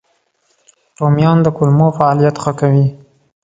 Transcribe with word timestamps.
رومیان 0.99 1.37
د 1.43 1.47
کولمو 1.57 1.87
فعالیت 1.97 2.35
ښه 2.43 2.51
کوي 2.59 2.85